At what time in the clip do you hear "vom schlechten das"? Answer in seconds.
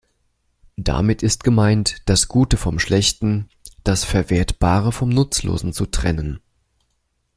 2.57-4.03